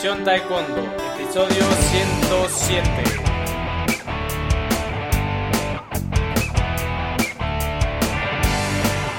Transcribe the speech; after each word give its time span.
Pasión 0.00 0.24
Taekwondo, 0.24 0.82
episodio 1.20 1.62
107. 1.62 2.88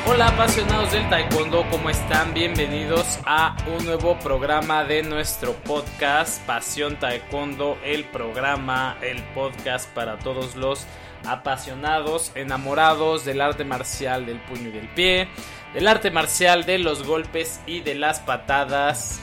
Hola 0.08 0.30
apasionados 0.30 0.92
del 0.92 1.08
Taekwondo, 1.08 1.64
¿cómo 1.70 1.92
están? 1.92 2.34
Bienvenidos 2.34 3.20
a 3.28 3.56
un 3.78 3.86
nuevo 3.86 4.18
programa 4.22 4.84
de 4.84 5.04
nuestro 5.04 5.54
podcast 5.54 6.44
Pasión 6.48 6.98
Taekwondo, 6.98 7.78
el 7.86 8.04
programa, 8.06 8.98
el 9.04 9.22
podcast 9.36 9.88
para 9.94 10.18
todos 10.18 10.56
los 10.56 10.88
apasionados, 11.28 12.32
enamorados 12.34 13.24
del 13.24 13.42
arte 13.42 13.66
marcial 13.66 14.26
del 14.26 14.40
puño 14.40 14.70
y 14.70 14.72
del 14.72 14.88
pie, 14.88 15.28
del 15.76 15.88
arte 15.88 16.10
marcial 16.10 16.66
de 16.66 16.80
los 16.80 17.04
golpes 17.06 17.62
y 17.68 17.82
de 17.82 17.94
las 17.94 18.20
patadas, 18.20 19.22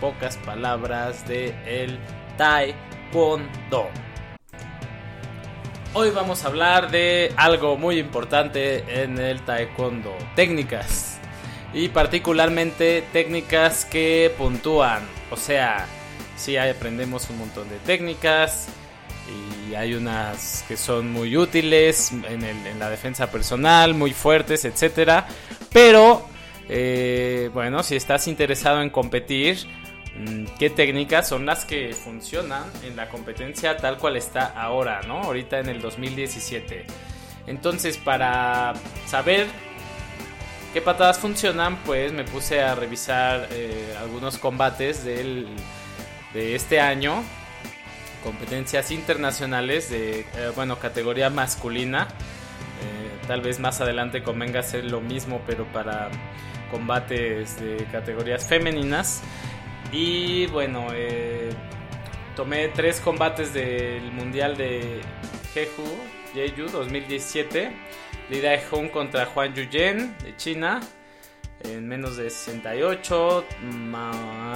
pocas 0.00 0.36
palabras, 0.38 1.28
de 1.28 1.54
el 1.66 1.98
taekwondo. 2.36 3.88
Hoy 5.92 6.10
vamos 6.10 6.44
a 6.44 6.48
hablar 6.48 6.90
de 6.90 7.32
algo 7.36 7.76
muy 7.76 7.98
importante 7.98 9.02
en 9.02 9.18
el 9.18 9.42
taekwondo, 9.42 10.16
técnicas. 10.34 11.18
Y 11.74 11.88
particularmente 11.88 13.04
técnicas 13.12 13.84
que 13.84 14.32
puntúan. 14.36 15.02
O 15.30 15.36
sea, 15.36 15.86
sí 16.36 16.56
aprendemos 16.56 17.28
un 17.30 17.38
montón 17.38 17.68
de 17.68 17.76
técnicas, 17.78 18.68
y 19.70 19.74
hay 19.74 19.94
unas 19.94 20.64
que 20.66 20.76
son 20.76 21.12
muy 21.12 21.36
útiles 21.36 22.12
en, 22.12 22.78
la 22.78 22.90
defensa 22.90 23.30
personal, 23.30 23.94
muy 23.94 24.12
fuertes, 24.12 24.64
etcétera. 24.64 25.26
Pero, 25.72 26.26
eh, 26.68 27.50
bueno, 27.52 27.82
si 27.82 27.96
estás 27.96 28.26
interesado 28.26 28.82
en 28.82 28.90
competir, 28.90 29.58
¿qué 30.58 30.70
técnicas 30.70 31.28
son 31.28 31.46
las 31.46 31.64
que 31.64 31.92
funcionan 31.92 32.64
en 32.84 32.96
la 32.96 33.08
competencia 33.08 33.76
tal 33.76 33.98
cual 33.98 34.16
está 34.16 34.46
ahora, 34.46 35.02
¿no? 35.06 35.22
Ahorita 35.22 35.58
en 35.58 35.68
el 35.68 35.80
2017. 35.80 36.86
Entonces, 37.46 37.98
para 37.98 38.74
saber 39.06 39.46
qué 40.72 40.80
patadas 40.80 41.18
funcionan, 41.18 41.76
pues 41.84 42.12
me 42.12 42.24
puse 42.24 42.62
a 42.62 42.74
revisar 42.74 43.48
eh, 43.50 43.94
algunos 44.00 44.38
combates 44.38 45.04
del, 45.04 45.48
de 46.32 46.54
este 46.54 46.80
año 46.80 47.22
competencias 48.22 48.90
internacionales 48.90 49.90
de, 49.90 50.20
eh, 50.20 50.26
bueno, 50.54 50.78
categoría 50.78 51.30
masculina. 51.30 52.08
Eh, 52.82 53.26
tal 53.26 53.40
vez 53.40 53.58
más 53.60 53.80
adelante 53.80 54.22
convenga 54.22 54.60
hacer 54.60 54.84
lo 54.84 55.00
mismo, 55.00 55.40
pero 55.46 55.64
para 55.66 56.10
combates 56.70 57.60
de 57.60 57.84
categorías 57.90 58.46
femeninas. 58.46 59.22
Y 59.92 60.46
bueno, 60.46 60.88
eh, 60.92 61.50
tomé 62.36 62.68
tres 62.68 63.00
combates 63.00 63.52
del 63.52 64.12
Mundial 64.12 64.56
de 64.56 65.00
Jeju, 65.52 65.84
Jeju 66.34 66.68
2017. 66.70 67.72
Li 68.30 68.40
Dae-Hong 68.40 68.90
contra 68.90 69.26
Juan 69.26 69.52
Yuyen 69.54 70.16
de 70.22 70.36
China 70.36 70.80
en 71.64 71.88
menos 71.88 72.16
de 72.16 72.30
68. 72.30 73.44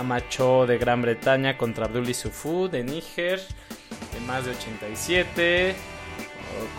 Macho 0.05 0.67
de 0.67 0.79
Gran 0.79 1.03
Bretaña 1.03 1.57
contra 1.57 1.87
Abdul 1.87 2.15
Sufu 2.15 2.69
de 2.69 2.85
Níger 2.85 3.41
en 4.17 4.27
más 4.27 4.45
de 4.45 4.53
87. 4.53 5.75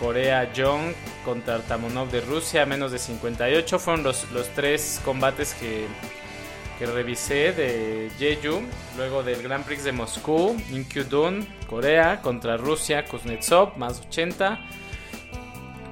Corea 0.00 0.50
Jong 0.56 0.94
contra 1.24 1.58
Tamonov 1.60 2.10
de 2.10 2.20
Rusia 2.22 2.64
menos 2.66 2.92
de 2.92 2.98
58. 2.98 3.78
Fueron 3.78 4.02
los, 4.02 4.30
los 4.32 4.48
tres 4.50 5.00
combates 5.04 5.54
que, 5.54 5.86
que 6.78 6.86
revisé 6.86 7.52
de 7.52 8.10
Jeju. 8.18 8.60
Luego 8.96 9.22
del 9.22 9.42
Grand 9.42 9.64
Prix 9.64 9.84
de 9.84 9.92
Moscú, 9.92 10.56
Inkyudun, 10.70 11.46
Corea 11.68 12.20
contra 12.22 12.56
Rusia, 12.56 13.04
Kuznetsov 13.04 13.76
más 13.76 14.00
80. 14.00 14.58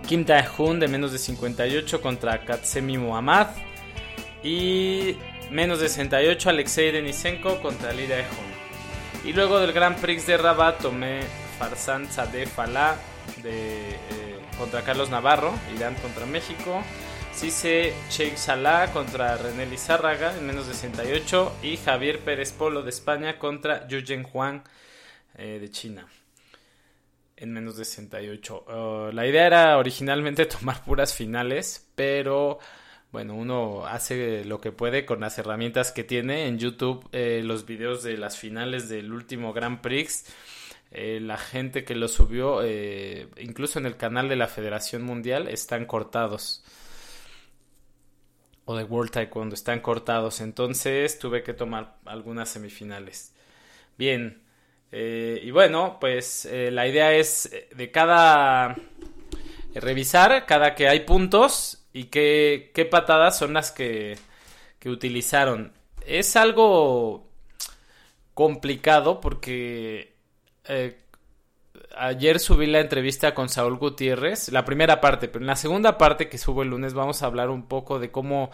Kim 0.06 0.25
Tae-hoon 0.25 0.81
de 0.81 0.89
menos 0.89 1.12
de 1.12 1.19
58 1.19 2.00
contra 2.00 2.45
Katsemi 2.45 2.99
Muhammad. 2.99 3.49
Y 4.43 5.17
menos 5.50 5.81
de 5.81 5.89
68 5.89 6.50
Alexei 6.50 6.91
Denisenko 6.91 7.61
contra 7.61 7.93
Lida 7.93 8.19
Ehon. 8.19 8.55
Y 9.25 9.33
luego 9.33 9.59
del 9.59 9.72
Grand 9.72 9.97
Prix 9.99 10.27
de 10.27 10.37
Rabat 10.37 10.81
tomé 10.81 11.21
Farsan 11.59 12.06
de, 13.43 13.91
eh, 13.91 13.97
contra 14.59 14.83
Carlos 14.83 15.09
Navarro, 15.11 15.53
Irán 15.75 15.95
contra 15.95 16.27
México. 16.27 16.83
Cise 17.37 17.93
Sheikh 18.11 18.37
Salah 18.37 18.93
contra 18.93 19.37
René 19.37 19.67
Lizárraga 19.67 20.37
en 20.39 20.47
menos 20.47 20.69
de 20.69 20.75
68 20.75 21.56
y 21.65 21.77
Javier 21.77 22.21
Pérez 22.21 22.53
Polo 22.53 22.83
de 22.83 22.91
España 22.91 23.41
contra 23.41 23.89
Yujen 23.89 24.25
Huang 24.33 24.62
eh, 25.37 25.59
de 25.61 25.69
China 25.69 26.06
en 27.37 27.53
menos 27.53 27.77
de 27.77 27.84
68. 27.84 29.11
la 29.12 29.27
idea 29.27 29.47
era 29.47 29.78
originalmente 29.78 30.47
tomar 30.47 30.84
puras 30.84 31.12
finales, 31.12 31.91
pero 31.97 32.61
bueno, 33.11 33.34
uno 33.34 33.84
hace 33.84 34.45
lo 34.45 34.61
que 34.61 34.71
puede 34.71 35.05
con 35.05 35.21
las 35.21 35.37
herramientas 35.37 35.91
que 35.91 36.05
tiene. 36.05 36.47
En 36.47 36.59
YouTube, 36.59 37.09
eh, 37.11 37.43
los 37.45 37.66
videos 37.66 38.05
de 38.05 38.16
las 38.16 38.39
finales 38.39 38.89
del 38.89 39.12
último 39.12 39.53
Grand 39.53 39.81
Prix, 39.81 40.27
eh, 40.93 41.19
la 41.21 41.37
gente 41.37 41.84
que 41.84 41.97
lo 41.97 42.06
subió, 42.06 42.62
incluso 43.39 43.81
en 43.81 43.87
el 43.87 43.97
canal 43.97 44.28
de 44.28 44.37
la 44.37 44.47
Federación 44.47 45.03
Mundial, 45.03 45.49
están 45.49 45.84
cortados. 45.84 46.62
O 48.67 48.77
de 48.77 48.85
World 48.85 49.13
Taekwondo, 49.13 49.55
están 49.55 49.81
cortados. 49.81 50.41
Entonces 50.41 51.19
tuve 51.19 51.43
que 51.43 51.55
tomar 51.55 51.97
algunas 52.05 52.49
semifinales. 52.49 53.35
Bien. 53.99 54.43
y 54.93 55.51
bueno, 55.51 55.99
pues 56.01 56.49
la 56.51 56.87
idea 56.87 57.13
es 57.13 57.51
de 57.75 57.91
cada... 57.91 58.77
revisar 59.75 60.47
cada 60.47 60.75
que 60.75 60.89
hay 60.89 61.01
puntos 61.01 61.85
y 61.93 62.05
qué, 62.05 62.71
qué 62.75 62.85
patadas 62.85 63.39
son 63.39 63.55
las 63.55 63.71
que, 63.71 64.19
que 64.79 64.91
utilizaron. 64.91 65.73
Es 66.07 66.37
algo 66.37 67.27
complicado 68.35 69.21
porque 69.21 70.15
eh, 70.65 71.03
ayer 71.97 72.41
subí 72.41 72.66
la 72.66 72.81
entrevista 72.81 73.34
con 73.34 73.49
Saúl 73.49 73.77
Gutiérrez, 73.77 74.50
la 74.50 74.65
primera 74.65 75.00
parte, 75.00 75.28
pero 75.28 75.43
en 75.43 75.47
la 75.47 75.56
segunda 75.56 75.99
parte 75.99 76.28
que 76.28 76.38
subo 76.38 76.62
el 76.62 76.71
lunes 76.71 76.94
vamos 76.94 77.22
a 77.22 77.27
hablar 77.27 77.50
un 77.50 77.66
poco 77.66 77.99
de 77.99 78.10
cómo, 78.10 78.50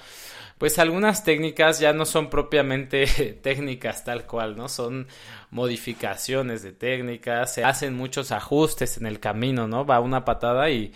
pues 0.58 0.78
algunas 0.78 1.24
técnicas 1.24 1.80
ya 1.80 1.92
no 1.92 2.04
son 2.04 2.30
propiamente 2.30 3.06
técnicas 3.42 4.04
tal 4.04 4.26
cual, 4.26 4.56
¿no? 4.56 4.68
Son 4.68 5.06
modificaciones 5.50 6.62
de 6.62 6.72
técnicas, 6.72 7.54
se 7.54 7.64
hacen 7.64 7.94
muchos 7.94 8.32
ajustes 8.32 8.96
en 8.96 9.06
el 9.06 9.20
camino, 9.20 9.66
¿no? 9.66 9.84
Va 9.84 10.00
una 10.00 10.24
patada 10.24 10.70
y 10.70 10.92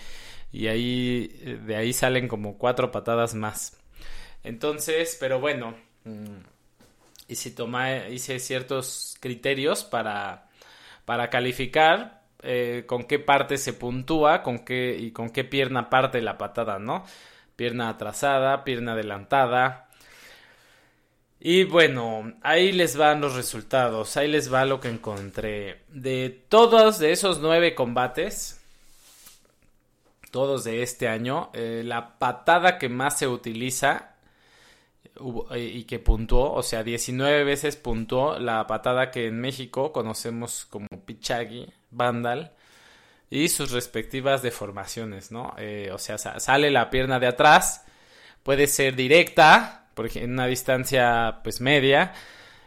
y 0.54 0.68
ahí 0.68 1.26
de 1.66 1.74
ahí 1.74 1.92
salen 1.92 2.28
como 2.28 2.56
cuatro 2.56 2.92
patadas 2.92 3.34
más. 3.34 3.76
Entonces, 4.44 5.16
pero 5.18 5.40
bueno, 5.40 5.74
mm, 6.04 6.36
y 7.26 7.34
si 7.34 7.50
toma, 7.50 8.06
hice 8.08 8.38
ciertos 8.38 9.16
criterios 9.18 9.82
para, 9.82 10.48
para 11.04 11.28
calificar 11.28 12.23
eh, 12.44 12.84
con 12.86 13.04
qué 13.04 13.18
parte 13.18 13.58
se 13.58 13.72
puntúa 13.72 14.42
con 14.42 14.60
qué, 14.60 14.96
y 14.98 15.12
con 15.12 15.30
qué 15.30 15.44
pierna 15.44 15.90
parte 15.90 16.20
la 16.22 16.38
patada, 16.38 16.78
¿no? 16.78 17.04
Pierna 17.56 17.88
atrasada, 17.88 18.64
pierna 18.64 18.92
adelantada. 18.92 19.88
Y 21.40 21.64
bueno, 21.64 22.34
ahí 22.42 22.72
les 22.72 22.96
van 22.96 23.20
los 23.20 23.34
resultados, 23.34 24.16
ahí 24.16 24.28
les 24.28 24.52
va 24.52 24.64
lo 24.64 24.80
que 24.80 24.88
encontré. 24.88 25.82
De 25.88 26.44
todos 26.48 26.98
de 26.98 27.12
esos 27.12 27.40
nueve 27.40 27.74
combates, 27.74 28.60
todos 30.30 30.64
de 30.64 30.82
este 30.82 31.08
año, 31.08 31.50
eh, 31.54 31.82
la 31.84 32.18
patada 32.18 32.78
que 32.78 32.88
más 32.88 33.18
se 33.18 33.28
utiliza 33.28 34.14
eh, 35.50 35.60
y 35.60 35.84
que 35.84 36.00
puntuó, 36.00 36.52
o 36.52 36.62
sea, 36.62 36.82
19 36.82 37.44
veces 37.44 37.76
puntuó 37.76 38.38
la 38.40 38.66
patada 38.66 39.12
que 39.12 39.28
en 39.28 39.40
México 39.40 39.92
conocemos 39.92 40.66
como 40.66 40.88
Pichagi, 41.24 41.66
Vandal, 41.90 42.52
y 43.30 43.48
sus 43.48 43.70
respectivas 43.70 44.42
deformaciones, 44.42 45.32
¿no? 45.32 45.54
Eh, 45.56 45.90
o 45.90 45.98
sea, 45.98 46.18
sale 46.18 46.70
la 46.70 46.90
pierna 46.90 47.18
de 47.18 47.26
atrás, 47.26 47.84
puede 48.42 48.66
ser 48.66 48.94
directa, 48.94 49.86
porque 49.94 50.22
en 50.22 50.32
una 50.32 50.46
distancia 50.46 51.40
pues 51.42 51.62
media, 51.62 52.12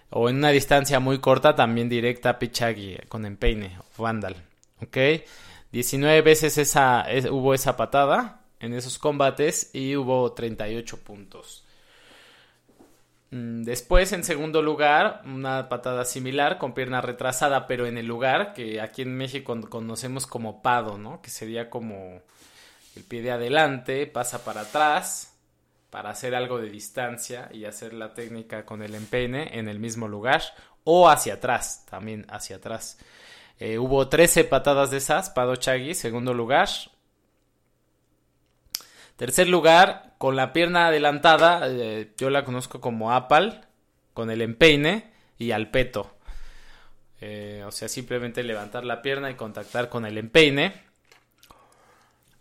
o 0.09 0.27
en 0.27 0.37
una 0.37 0.49
distancia 0.49 0.99
muy 0.99 1.19
corta 1.19 1.55
también 1.55 1.87
directa 1.87 2.39
Pichagi 2.39 2.97
con 3.07 3.25
empeine 3.25 3.77
o 3.97 4.03
Vandal, 4.03 4.35
¿ok? 4.81 4.97
19 5.71 6.21
veces 6.23 6.57
esa, 6.57 7.05
hubo 7.29 7.53
esa 7.53 7.77
patada 7.77 8.41
en 8.59 8.73
esos 8.73 8.97
combates 8.97 9.69
y 9.73 9.95
hubo 9.95 10.33
38 10.33 10.97
puntos. 11.03 11.66
Mm, 13.31 13.63
después, 13.63 14.13
en 14.13 14.23
segundo 14.23 14.61
lugar, 14.61 15.21
una 15.25 15.69
patada 15.69 16.05
similar 16.05 16.57
con 16.57 16.73
pierna 16.73 17.01
retrasada, 17.01 17.67
pero 17.67 17.85
en 17.85 17.97
el 17.97 18.05
lugar 18.05 18.53
que 18.53 18.81
aquí 18.81 19.01
en 19.01 19.15
México 19.17 19.59
conocemos 19.69 20.27
como 20.27 20.61
pado, 20.61 20.97
¿no? 20.97 21.21
Que 21.21 21.29
sería 21.29 21.69
como 21.69 22.21
el 22.95 23.03
pie 23.03 23.21
de 23.21 23.31
adelante, 23.31 24.07
pasa 24.07 24.43
para 24.43 24.61
atrás 24.61 25.37
para 25.89 26.09
hacer 26.09 26.35
algo 26.35 26.59
de 26.59 26.69
distancia 26.69 27.49
y 27.51 27.65
hacer 27.65 27.93
la 27.93 28.13
técnica 28.13 28.65
con 28.65 28.81
el 28.81 28.95
empeine 28.95 29.57
en 29.57 29.69
el 29.69 29.79
mismo 29.79 30.07
lugar 30.07 30.41
o 30.83 31.09
hacia 31.09 31.35
atrás, 31.35 31.85
también 31.89 32.25
hacia 32.29 32.57
atrás. 32.57 32.97
Eh, 33.59 33.79
hubo 33.79 34.07
13 34.07 34.43
patadas 34.43 34.91
de 34.91 34.97
esas, 34.97 35.29
Pado 35.29 35.55
Chagi, 35.55 35.93
segundo 35.95 36.33
lugar. 36.33 36.69
Tercer 39.17 39.49
lugar, 39.49 40.13
con 40.17 40.35
la 40.35 40.53
pierna 40.53 40.87
adelantada, 40.87 41.67
eh, 41.67 42.13
yo 42.17 42.29
la 42.29 42.45
conozco 42.45 42.79
como 42.79 43.11
Apal, 43.11 43.67
con 44.13 44.31
el 44.31 44.41
empeine 44.41 45.11
y 45.37 45.51
al 45.51 45.69
peto. 45.69 46.17
Eh, 47.19 47.63
o 47.65 47.71
sea, 47.71 47.89
simplemente 47.89 48.43
levantar 48.43 48.85
la 48.85 49.01
pierna 49.01 49.31
y 49.31 49.35
contactar 49.35 49.89
con 49.89 50.05
el 50.05 50.17
empeine. 50.17 50.87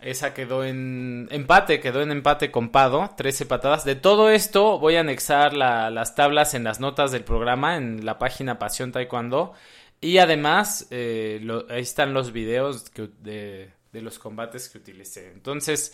Esa 0.00 0.34
quedó 0.34 0.64
en 0.64 1.28
empate, 1.30 1.80
quedó 1.80 2.02
en 2.02 2.10
empate 2.10 2.50
con 2.50 2.68
Pado, 2.68 3.10
13 3.16 3.46
patadas. 3.46 3.84
De 3.86 3.94
todo 3.94 4.28
esto 4.28 4.78
voy 4.78 4.96
a 4.96 5.00
anexar 5.00 5.54
las 5.54 6.14
tablas 6.14 6.52
en 6.52 6.64
las 6.64 6.80
notas 6.80 7.10
del 7.10 7.24
programa 7.24 7.76
en 7.76 8.04
la 8.04 8.18
página 8.18 8.58
Pasión 8.58 8.92
Taekwondo. 8.92 9.54
Y 10.02 10.18
además, 10.18 10.86
eh, 10.90 11.40
ahí 11.70 11.80
están 11.80 12.12
los 12.12 12.32
videos 12.32 12.92
de, 13.22 13.72
de, 13.96 14.02
los 14.02 14.18
combates 14.18 14.68
que 14.68 14.78
utilicé. 14.78 15.30
Entonces, 15.32 15.92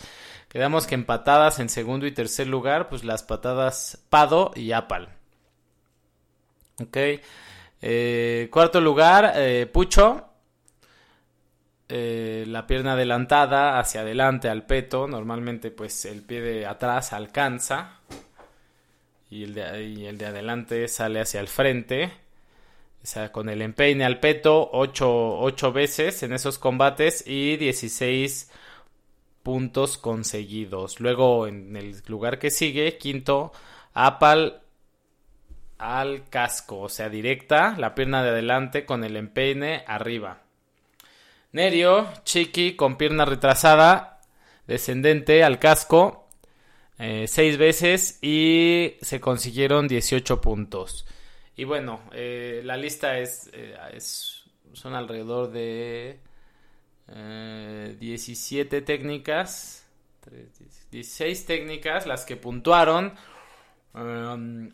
quedamos 0.49 0.87
que 0.87 0.94
empatadas 0.94 1.58
en 1.58 1.69
segundo 1.69 2.06
y 2.06 2.12
tercer 2.12 2.46
lugar, 2.46 2.88
pues 2.88 3.04
las 3.04 3.22
patadas 3.22 4.04
Pado 4.10 4.52
y 4.54 4.72
Apal. 4.72 5.08
Ok. 6.81 6.96
Eh, 7.81 8.49
cuarto 8.50 8.81
lugar, 8.81 9.32
eh, 9.37 9.66
Pucho. 9.66 10.28
Eh, 11.88 12.44
la 12.49 12.66
pierna 12.66 12.94
adelantada 12.94 13.78
hacia 13.78 14.00
adelante 14.00 14.48
al 14.48 14.64
peto. 14.64 15.06
Normalmente 15.06 15.70
pues 15.70 16.05
el 16.05 16.22
pie 16.22 16.40
de 16.40 16.66
atrás 16.66 17.12
alcanza. 17.12 18.00
Y 19.31 19.44
el 19.44 19.55
de, 19.55 20.08
el 20.08 20.19
de 20.19 20.26
adelante 20.26 20.88
sale 20.88 21.20
hacia 21.20 21.40
el 21.40 21.48
frente. 21.48 22.21
O 23.02 23.06
sea, 23.06 23.32
con 23.32 23.49
el 23.49 23.62
empeine 23.62 24.04
al 24.04 24.20
peto 24.20 24.70
8, 24.72 25.72
veces 25.72 26.22
en 26.22 26.32
esos 26.32 26.58
combates 26.58 27.25
y 27.26 27.56
16 27.56 28.50
puntos 29.43 29.99
conseguidos. 29.99 31.00
Luego 31.00 31.49
en 31.49 31.76
el 31.76 32.00
lugar 32.06 32.38
que 32.38 32.50
sigue, 32.50 32.99
quinto, 32.99 33.52
Apal 33.93 34.62
al 35.78 36.28
casco, 36.28 36.78
o 36.78 36.88
sea, 36.88 37.08
directa, 37.08 37.75
la 37.76 37.94
pierna 37.96 38.22
de 38.22 38.31
adelante 38.31 38.87
con 38.87 39.02
el 39.02 39.16
empeine 39.16 39.82
arriba. 39.88 40.43
Nerio, 41.50 42.08
Chiqui 42.25 42.76
con 42.76 42.96
pierna 42.96 43.25
retrasada, 43.25 44.20
descendente 44.69 45.43
al 45.43 45.58
casco, 45.58 46.28
eh, 46.98 47.26
seis 47.26 47.58
veces 47.58 48.20
y 48.22 48.94
se 49.02 49.20
consiguieron 49.20 49.88
18 49.88 50.40
puntos. 50.40 51.05
Y 51.62 51.64
bueno, 51.64 52.00
eh, 52.11 52.61
la 52.64 52.76
lista 52.76 53.20
es, 53.20 53.49
eh, 53.53 53.76
es, 53.93 54.43
son 54.73 54.97
alrededor 54.97 55.53
de 55.53 56.19
17 57.06 58.82
técnicas, 58.82 59.88
16 60.91 61.47
técnicas 61.47 62.09
las 62.09 62.25
que 62.25 62.35
puntuaron. 62.35 63.14
Um, 63.94 64.70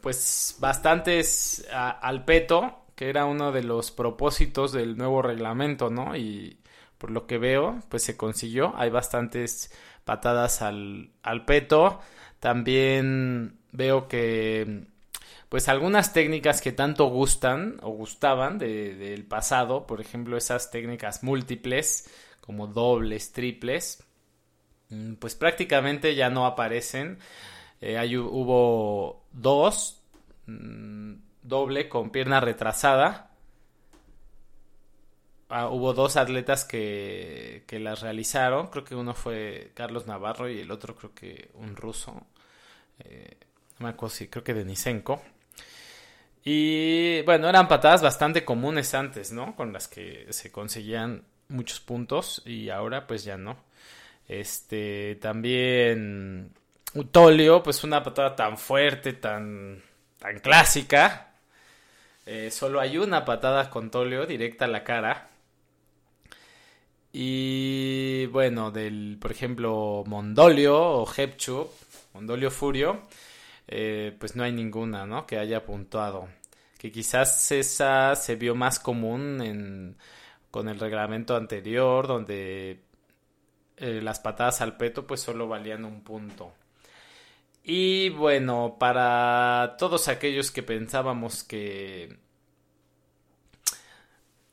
pues 0.00 0.56
bastantes 0.58 1.68
al 1.70 2.24
peto, 2.24 2.86
que 2.94 3.10
era 3.10 3.26
uno 3.26 3.52
de 3.52 3.62
los 3.62 3.90
propósitos 3.90 4.72
del 4.72 4.96
nuevo 4.96 5.20
reglamento, 5.20 5.90
¿no? 5.90 6.16
Y 6.16 6.58
por 6.96 7.10
lo 7.10 7.26
que 7.26 7.36
veo, 7.36 7.82
pues 7.90 8.02
se 8.02 8.16
consiguió. 8.16 8.72
Hay 8.78 8.88
bastantes 8.88 9.70
patadas 10.06 10.62
al, 10.62 11.10
al 11.22 11.44
peto. 11.44 12.00
También 12.40 13.58
veo 13.72 14.08
que 14.08 14.86
pues 15.48 15.68
algunas 15.68 16.12
técnicas 16.12 16.60
que 16.60 16.72
tanto 16.72 17.06
gustan 17.06 17.78
o 17.82 17.90
gustaban 17.90 18.58
del 18.58 19.24
pasado, 19.24 19.86
por 19.86 20.00
ejemplo 20.00 20.36
esas 20.36 20.70
técnicas 20.70 21.22
múltiples 21.22 22.10
como 22.40 22.66
dobles, 22.66 23.32
triples, 23.32 24.04
mm, 24.90 25.14
pues 25.14 25.34
prácticamente 25.34 26.14
ya 26.14 26.30
no 26.30 26.46
aparecen. 26.46 27.18
Eh, 27.80 28.16
hubo 28.18 29.24
dos, 29.32 30.02
mm, 30.46 31.14
doble 31.42 31.88
con 31.88 32.10
pierna 32.10 32.40
retrasada. 32.40 33.30
Ah, 35.48 35.68
hubo 35.68 35.92
dos 35.94 36.16
atletas 36.16 36.64
que, 36.64 37.64
las 37.70 38.00
realizaron. 38.00 38.68
Creo 38.68 38.84
que 38.84 38.94
uno 38.96 39.14
fue 39.14 39.70
Carlos 39.74 40.06
Navarro 40.06 40.48
y 40.48 40.60
el 40.60 40.70
otro 40.70 40.96
creo 40.96 41.14
que 41.14 41.50
un 41.54 41.76
ruso. 41.76 42.26
Eh, 42.98 43.36
no 43.78 43.84
me 43.86 43.90
acuerdo 43.90 44.14
si 44.16 44.28
creo 44.28 44.42
que 44.44 44.54
Denisenko. 44.54 45.22
Y 46.48 47.22
bueno, 47.22 47.48
eran 47.48 47.66
patadas 47.66 48.02
bastante 48.02 48.44
comunes 48.44 48.94
antes, 48.94 49.32
¿no? 49.32 49.56
Con 49.56 49.72
las 49.72 49.88
que 49.88 50.28
se 50.30 50.52
conseguían 50.52 51.24
muchos 51.48 51.80
puntos 51.80 52.40
y 52.46 52.70
ahora 52.70 53.08
pues 53.08 53.24
ya 53.24 53.36
no. 53.36 53.56
Este 54.28 55.16
también 55.20 56.52
Utolio, 56.94 57.64
pues 57.64 57.82
una 57.82 58.00
patada 58.00 58.36
tan 58.36 58.56
fuerte, 58.58 59.14
tan, 59.14 59.82
tan 60.20 60.38
clásica. 60.38 61.32
Eh, 62.24 62.52
solo 62.52 62.78
hay 62.78 62.96
una 62.96 63.24
patada 63.24 63.68
con 63.68 63.90
Tolio 63.90 64.24
directa 64.24 64.66
a 64.66 64.68
la 64.68 64.84
cara. 64.84 65.28
Y 67.12 68.26
bueno, 68.26 68.70
del, 68.70 69.18
por 69.20 69.32
ejemplo, 69.32 70.04
Mondolio 70.06 70.78
o 70.78 71.12
Hepchu, 71.12 71.68
Mondolio 72.14 72.52
Furio, 72.52 73.02
eh, 73.68 74.16
pues 74.18 74.36
no 74.36 74.44
hay 74.44 74.52
ninguna, 74.52 75.06
¿no? 75.06 75.26
Que 75.26 75.38
haya 75.38 75.64
puntuado. 75.64 76.28
Que 76.78 76.92
quizás 76.92 77.50
esa 77.52 78.14
se 78.16 78.36
vio 78.36 78.54
más 78.54 78.78
común 78.78 79.40
en, 79.42 79.96
con 80.50 80.68
el 80.68 80.78
reglamento 80.78 81.36
anterior, 81.36 82.06
donde 82.06 82.80
eh, 83.76 84.00
las 84.02 84.20
patadas 84.20 84.60
al 84.60 84.76
peto 84.76 85.06
pues 85.06 85.20
solo 85.20 85.48
valían 85.48 85.84
un 85.84 86.02
punto. 86.02 86.52
Y 87.62 88.10
bueno, 88.10 88.76
para 88.78 89.76
todos 89.78 90.08
aquellos 90.08 90.50
que 90.52 90.62
pensábamos 90.62 91.42
que 91.42 92.16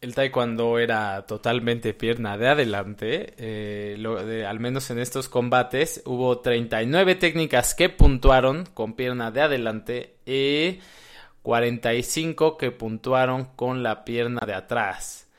el 0.04 0.14
taekwondo 0.14 0.80
era 0.80 1.26
totalmente 1.26 1.94
pierna 1.94 2.38
de 2.38 2.50
adelante, 2.50 3.36
eh, 3.38 4.46
al 4.46 4.60
menos 4.60 4.90
en 4.90 5.00
estos 5.00 5.30
combates 5.30 6.02
hubo 6.06 6.40
39 6.40 7.16
técnicas 7.16 7.74
que 7.74 7.88
puntuaron 7.88 8.66
con 8.74 8.96
pierna 8.96 9.32
de 9.32 9.42
adelante 9.42 10.18
y 10.26 10.82
45 11.42 12.58
que 12.58 12.72
puntuaron 12.72 13.46
con 13.56 13.82
la 13.82 14.04
pierna 14.04 14.46
de 14.46 14.54
atrás. 14.54 15.30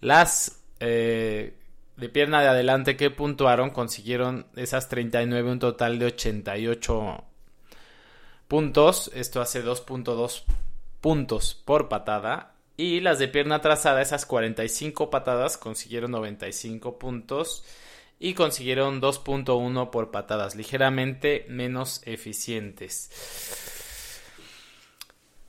Las 0.00 0.60
eh, 0.80 1.54
de 1.96 2.08
pierna 2.08 2.42
de 2.42 2.48
adelante 2.48 2.96
que 2.96 3.10
puntuaron 3.10 3.70
consiguieron 3.70 4.46
esas 4.56 4.88
39 4.88 5.52
un 5.52 5.58
total 5.60 6.00
de 6.00 6.06
88 6.06 7.24
puntos. 8.48 9.12
Esto 9.14 9.40
hace 9.40 9.64
2.2 9.64 10.42
puntos 11.00 11.54
por 11.64 11.88
patada. 11.88 12.54
Y 12.80 13.00
las 13.00 13.18
de 13.18 13.28
pierna 13.28 13.56
atrasada, 13.56 14.00
esas 14.00 14.24
45 14.24 15.10
patadas, 15.10 15.58
consiguieron 15.58 16.12
95 16.12 16.98
puntos. 16.98 17.62
Y 18.18 18.32
consiguieron 18.32 19.02
2.1 19.02 19.90
por 19.90 20.10
patadas, 20.10 20.56
ligeramente 20.56 21.44
menos 21.50 22.00
eficientes. 22.06 23.10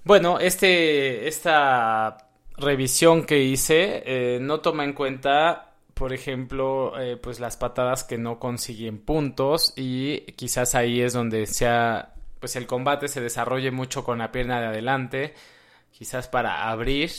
Bueno, 0.03 0.39
este, 0.39 1.29
esta 1.29 2.29
revisión 2.57 3.25
que 3.25 3.41
hice 3.41 4.03
eh, 4.05 4.39
no 4.41 4.59
toma 4.59 4.83
en 4.83 4.91
cuenta 4.91 5.67
por 5.93 6.13
ejemplo, 6.13 6.99
eh, 6.99 7.15
pues 7.15 7.39
las 7.39 7.57
patadas 7.57 8.03
que 8.03 8.17
no 8.17 8.39
consiguen 8.39 8.97
puntos 8.99 9.71
y 9.75 10.21
quizás 10.35 10.73
ahí 10.73 10.99
es 10.99 11.13
donde 11.13 11.45
sea, 11.45 12.15
pues 12.39 12.55
el 12.55 12.65
combate 12.65 13.07
se 13.07 13.21
desarrolle 13.21 13.69
mucho 13.69 14.03
con 14.03 14.17
la 14.17 14.31
pierna 14.31 14.59
de 14.59 14.67
adelante, 14.67 15.35
quizás 15.91 16.27
para 16.27 16.69
abrir 16.69 17.11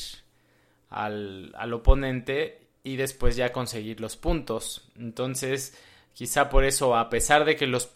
al, 0.91 1.53
al 1.57 1.73
oponente 1.73 2.63
y 2.85 2.97
después 2.97 3.37
ya 3.37 3.53
conseguir 3.53 4.01
los 4.01 4.17
puntos. 4.17 4.91
Entonces, 4.97 5.79
quizá 6.15 6.49
por 6.49 6.65
eso, 6.65 6.97
a 6.97 7.09
pesar 7.11 7.45
de 7.45 7.57
que 7.57 7.67
los 7.67 7.91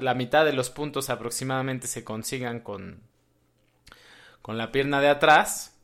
la 0.00 0.14
mitad 0.14 0.44
de 0.44 0.52
los 0.52 0.70
puntos 0.70 1.10
aproximadamente 1.10 1.86
se 1.86 2.04
consigan 2.04 2.60
con, 2.60 3.00
con 4.42 4.58
la 4.58 4.72
pierna 4.72 5.00
de 5.00 5.08
atrás, 5.08 5.78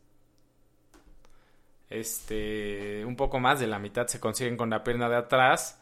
este, 1.91 3.05
un 3.05 3.17
poco 3.17 3.41
más 3.41 3.61
de 3.61 3.67
la 3.67 3.79
mitad 3.79 4.07
se 4.07 4.21
consiguen 4.21 4.57
con 4.57 4.71
la 4.71 4.85
pierna 4.85 5.09
de 5.09 5.17
atrás, 5.17 5.81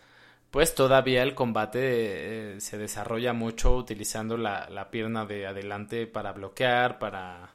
pues 0.51 0.75
todavía 0.75 1.23
el 1.23 1.35
combate 1.35 2.55
eh, 2.57 2.61
se 2.61 2.79
desarrolla 2.79 3.35
mucho 3.35 3.77
utilizando 3.77 4.37
la, 4.39 4.89
pierna 4.91 5.27
de 5.27 5.47
adelante 5.47 6.07
para 6.07 6.33
bloquear, 6.33 6.99
para, 6.99 7.55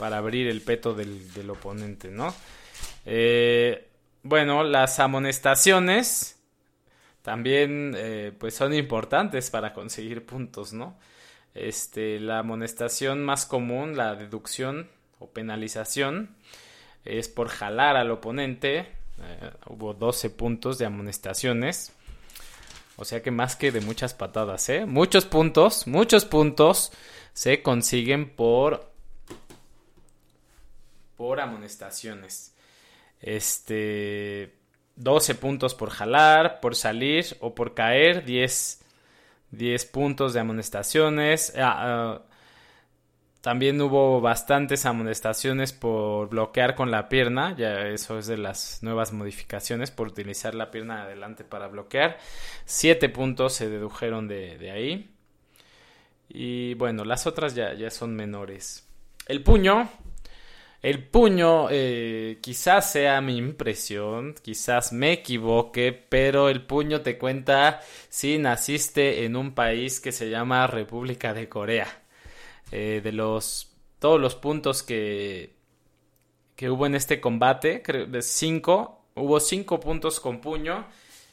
para 0.00 0.16
abrir 0.16 0.48
el 0.48 0.62
peto 0.62 0.94
del, 0.94 1.50
oponente, 1.50 2.08
¿no? 2.08 2.34
Eh, 3.04 3.86
bueno, 4.22 4.64
las 4.64 4.98
amonestaciones, 4.98 6.38
también 7.20 7.92
eh, 7.94 8.32
pues 8.38 8.54
son 8.54 8.72
importantes 8.72 9.50
para 9.50 9.74
conseguir 9.74 10.24
puntos, 10.24 10.72
¿no? 10.72 10.96
Este, 11.52 12.18
la 12.18 12.38
amonestación 12.38 13.22
más 13.22 13.44
común, 13.44 13.94
la 13.94 14.14
deducción 14.14 14.88
o 15.18 15.28
penalización, 15.28 16.34
es 17.04 17.28
por 17.28 17.48
jalar 17.48 17.96
al 17.96 18.10
oponente. 18.10 18.78
Eh, 18.78 19.50
hubo 19.66 19.92
12 19.92 20.30
puntos 20.30 20.78
de 20.78 20.86
amonestaciones. 20.86 21.92
O 22.96 23.04
sea 23.04 23.20
que 23.22 23.30
más 23.30 23.54
que 23.54 23.70
de 23.70 23.82
muchas 23.82 24.14
patadas, 24.14 24.66
¿eh? 24.70 24.86
Muchos 24.86 25.26
puntos, 25.26 25.86
muchos 25.86 26.24
puntos 26.24 26.90
se 27.34 27.62
consiguen 27.62 28.30
por 28.30 28.89
por 31.20 31.38
amonestaciones. 31.38 32.56
Este 33.20 34.54
12 34.96 35.34
puntos 35.34 35.74
por 35.74 35.90
jalar, 35.90 36.60
por 36.60 36.74
salir 36.74 37.36
o 37.40 37.54
por 37.54 37.74
caer, 37.74 38.24
10, 38.24 38.80
10 39.50 39.84
puntos 39.84 40.32
de 40.32 40.40
amonestaciones. 40.40 41.52
Ah, 41.58 41.76
ah, 41.76 42.22
también 43.42 43.78
hubo 43.82 44.22
bastantes 44.22 44.86
amonestaciones 44.86 45.74
por 45.74 46.30
bloquear 46.30 46.74
con 46.74 46.90
la 46.90 47.10
pierna, 47.10 47.54
ya 47.54 47.88
eso 47.88 48.18
es 48.18 48.26
de 48.26 48.38
las 48.38 48.82
nuevas 48.82 49.12
modificaciones, 49.12 49.90
por 49.90 50.08
utilizar 50.08 50.54
la 50.54 50.70
pierna 50.70 51.02
adelante 51.02 51.44
para 51.44 51.68
bloquear. 51.68 52.16
7 52.64 53.10
puntos 53.10 53.52
se 53.52 53.68
dedujeron 53.68 54.26
de, 54.26 54.70
ahí. 54.70 55.14
Y 56.30 56.72
bueno, 56.76 57.04
las 57.04 57.26
otras 57.26 57.54
ya, 57.54 57.74
ya 57.74 57.90
son 57.90 58.16
menores. 58.16 58.86
El 59.26 59.42
puño, 59.42 59.90
el 60.82 61.06
puño, 61.06 61.68
eh, 61.70 62.38
quizás 62.40 62.90
sea 62.92 63.20
mi 63.20 63.36
impresión, 63.36 64.34
quizás 64.42 64.92
me 64.92 65.12
equivoque, 65.12 65.92
pero 65.92 66.48
el 66.48 66.64
puño 66.64 67.02
te 67.02 67.18
cuenta 67.18 67.80
si 68.08 68.38
naciste 68.38 69.24
en 69.24 69.36
un 69.36 69.54
país 69.54 70.00
que 70.00 70.10
se 70.10 70.30
llama 70.30 70.66
República 70.66 71.34
de 71.34 71.48
Corea. 71.48 71.86
Eh, 72.72 73.00
de 73.02 73.12
los 73.12 73.66
todos 73.98 74.20
los 74.20 74.36
puntos 74.36 74.82
que, 74.82 75.54
que 76.56 76.70
hubo 76.70 76.86
en 76.86 76.94
este 76.94 77.20
combate, 77.20 77.82
creo 77.82 78.06
de 78.06 78.22
cinco, 78.22 79.04
hubo 79.14 79.38
cinco 79.40 79.80
puntos 79.80 80.20
con 80.20 80.40
puño 80.40 80.86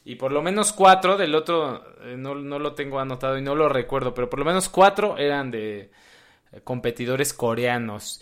y 0.04 0.16
por 0.16 0.32
lo 0.32 0.42
menos 0.42 0.72
cuatro 0.72 1.16
del 1.16 1.34
otro, 1.34 1.84
eh, 2.02 2.16
no, 2.18 2.34
no, 2.34 2.58
lo 2.58 2.74
tengo 2.74 3.00
anotado 3.00 3.38
y 3.38 3.42
no 3.42 3.54
lo 3.54 3.68
recuerdo, 3.70 4.12
pero 4.12 4.28
por 4.28 4.40
lo 4.40 4.44
menos 4.44 4.68
cuatro 4.68 5.16
eran 5.16 5.50
de 5.50 5.90
competidores 6.64 7.32
coreanos. 7.32 8.20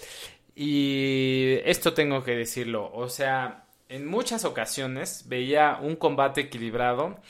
Y 0.59 1.59
esto 1.65 1.93
tengo 1.93 2.25
que 2.25 2.35
decirlo, 2.35 2.91
o 2.95 3.11
sea, 3.11 3.67
en 3.91 4.07
muchas 4.07 4.47
ocasiones 4.47 5.25
veía 5.29 5.79
un 5.83 5.97
combate 5.97 6.41
equilibrado 6.41 7.21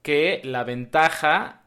que 0.00 0.40
la 0.44 0.62
ventaja, 0.62 1.64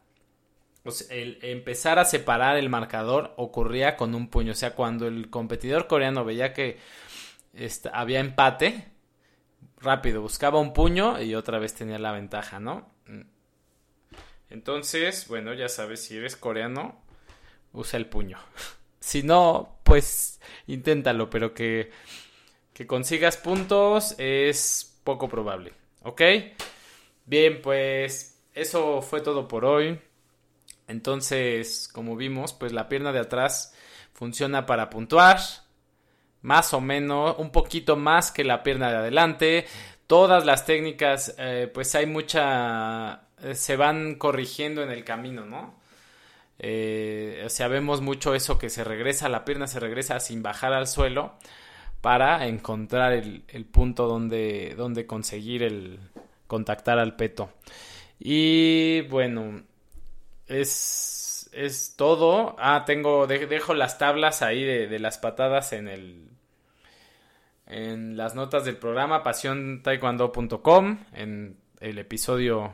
el 1.09 1.37
empezar 1.41 1.99
a 1.99 2.05
separar 2.05 2.55
el 2.55 2.69
marcador 2.69 3.33
ocurría 3.35 3.97
con 3.97 4.15
un 4.15 4.29
puño. 4.29 4.53
O 4.53 4.55
sea, 4.55 4.73
cuando 4.73 5.05
el 5.05 5.29
competidor 5.29 5.87
coreano 5.87 6.23
veía 6.23 6.53
que 6.53 6.79
había 7.91 8.21
empate, 8.21 8.85
rápido, 9.81 10.21
buscaba 10.21 10.59
un 10.59 10.71
puño 10.71 11.21
y 11.21 11.35
otra 11.35 11.59
vez 11.59 11.73
tenía 11.73 11.99
la 11.99 12.13
ventaja, 12.13 12.61
¿no? 12.61 12.89
Entonces, 14.49 15.27
bueno, 15.27 15.53
ya 15.53 15.67
sabes, 15.67 16.05
si 16.05 16.15
eres 16.15 16.37
coreano, 16.37 17.03
usa 17.73 17.97
el 17.97 18.05
puño. 18.05 18.37
Si 19.01 19.23
no, 19.23 19.79
pues 19.83 20.39
inténtalo, 20.67 21.29
pero 21.29 21.53
que, 21.53 21.91
que 22.71 22.87
consigas 22.87 23.35
puntos 23.35 24.15
es 24.19 24.97
poco 25.03 25.27
probable. 25.27 25.73
¿Ok? 26.03 26.21
Bien, 27.25 27.61
pues 27.61 28.39
eso 28.53 29.01
fue 29.01 29.21
todo 29.21 29.47
por 29.47 29.65
hoy. 29.65 29.99
Entonces, 30.87 31.89
como 31.91 32.15
vimos, 32.15 32.53
pues 32.53 32.73
la 32.73 32.87
pierna 32.87 33.11
de 33.11 33.19
atrás 33.19 33.75
funciona 34.13 34.65
para 34.65 34.89
puntuar. 34.89 35.39
Más 36.43 36.73
o 36.73 36.81
menos, 36.81 37.35
un 37.39 37.51
poquito 37.51 37.95
más 37.95 38.31
que 38.31 38.43
la 38.43 38.61
pierna 38.61 38.91
de 38.91 38.97
adelante. 38.97 39.65
Todas 40.05 40.45
las 40.45 40.65
técnicas, 40.65 41.33
eh, 41.39 41.69
pues 41.73 41.95
hay 41.95 42.05
mucha... 42.05 43.29
Eh, 43.41 43.55
se 43.55 43.75
van 43.77 44.15
corrigiendo 44.15 44.83
en 44.83 44.91
el 44.91 45.03
camino, 45.03 45.45
¿no? 45.45 45.80
Eh, 46.63 47.41
o 47.43 47.49
sea, 47.49 47.67
vemos 47.67 48.01
mucho 48.01 48.35
eso 48.35 48.59
que 48.59 48.69
se 48.69 48.83
regresa, 48.83 49.29
la 49.29 49.45
pierna 49.45 49.65
se 49.65 49.79
regresa 49.79 50.19
sin 50.19 50.43
bajar 50.43 50.73
al 50.73 50.87
suelo 50.87 51.33
para 52.01 52.45
encontrar 52.45 53.13
el, 53.13 53.65
punto 53.65 54.07
donde, 54.07 54.75
donde 54.77 55.07
conseguir 55.07 55.63
el 55.63 55.99
contactar 56.45 56.99
al 56.99 57.15
peto. 57.15 57.51
Y 58.19 59.01
bueno, 59.09 59.63
es, 60.45 61.49
es 61.51 61.95
todo. 61.95 62.55
Ah, 62.59 62.83
tengo, 62.85 63.25
dejo 63.25 63.73
las 63.73 63.97
tablas 63.97 64.43
ahí 64.43 64.63
de, 64.63 64.87
de, 64.87 64.99
las 64.99 65.17
patadas 65.17 65.73
en 65.73 65.87
el 65.87 66.27
en 67.65 68.17
las 68.17 68.35
notas 68.35 68.65
del 68.65 68.77
programa 68.77 69.23
pasiontaekwondo.com 69.23 70.99
en 71.13 71.57
el 71.79 71.97
episodio 71.97 72.73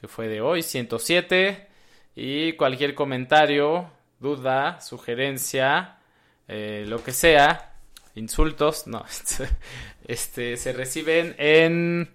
que 0.00 0.08
fue 0.08 0.28
de 0.28 0.40
hoy, 0.40 0.62
107. 0.62 1.69
Y 2.14 2.54
cualquier 2.54 2.94
comentario, 2.94 3.90
duda, 4.18 4.80
sugerencia, 4.80 5.98
eh, 6.48 6.84
lo 6.86 7.02
que 7.02 7.12
sea, 7.12 7.74
insultos, 8.14 8.86
no, 8.86 9.04
este, 10.06 10.56
se 10.56 10.72
reciben 10.72 11.34
en, 11.38 12.10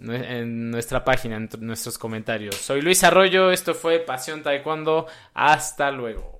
en 0.00 0.70
nuestra 0.70 1.04
página, 1.04 1.36
en 1.36 1.48
nuestros 1.60 1.98
comentarios. 1.98 2.56
Soy 2.56 2.80
Luis 2.80 3.04
Arroyo, 3.04 3.50
esto 3.50 3.74
fue 3.74 3.98
Pasión 3.98 4.42
Taekwondo, 4.42 5.06
hasta 5.34 5.90
luego. 5.90 6.39